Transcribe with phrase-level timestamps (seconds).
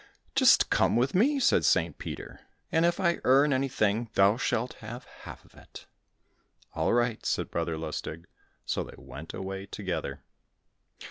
[0.33, 1.95] "Just come with me," said St.
[1.99, 2.39] Peter,
[2.71, 5.85] "and if I earn anything, thou shalt have half of it."
[6.73, 8.25] "All right," said Brother Lustig,
[8.65, 10.23] so they went away together.